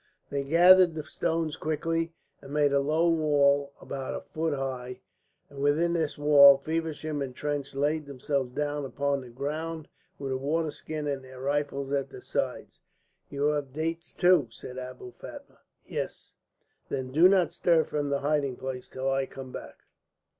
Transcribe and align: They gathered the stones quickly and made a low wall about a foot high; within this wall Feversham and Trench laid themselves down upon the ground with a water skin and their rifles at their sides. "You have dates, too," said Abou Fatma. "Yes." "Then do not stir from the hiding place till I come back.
They 0.31 0.43
gathered 0.43 0.95
the 0.95 1.03
stones 1.03 1.55
quickly 1.57 2.15
and 2.41 2.51
made 2.51 2.73
a 2.73 2.79
low 2.79 3.07
wall 3.07 3.71
about 3.79 4.15
a 4.15 4.21
foot 4.21 4.55
high; 4.55 5.01
within 5.51 5.93
this 5.93 6.17
wall 6.17 6.57
Feversham 6.57 7.21
and 7.21 7.35
Trench 7.35 7.75
laid 7.75 8.07
themselves 8.07 8.55
down 8.55 8.83
upon 8.83 9.21
the 9.21 9.29
ground 9.29 9.87
with 10.17 10.31
a 10.31 10.37
water 10.37 10.71
skin 10.71 11.05
and 11.05 11.23
their 11.23 11.39
rifles 11.39 11.91
at 11.91 12.09
their 12.09 12.19
sides. 12.21 12.79
"You 13.29 13.43
have 13.49 13.73
dates, 13.73 14.11
too," 14.15 14.47
said 14.49 14.79
Abou 14.79 15.11
Fatma. 15.11 15.59
"Yes." 15.85 16.33
"Then 16.89 17.11
do 17.11 17.27
not 17.29 17.53
stir 17.53 17.83
from 17.83 18.09
the 18.09 18.21
hiding 18.21 18.55
place 18.55 18.89
till 18.89 19.07
I 19.11 19.27
come 19.27 19.51
back. 19.51 19.81